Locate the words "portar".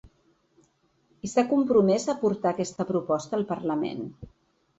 2.25-2.55